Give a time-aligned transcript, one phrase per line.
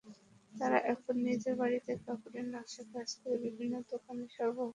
[0.53, 4.69] তাঁরা এখন নিজের বাড়িতেই কাপড়ে নকশার কাজ করে বিভিন্ন দোকানে সরবরাহ করেন।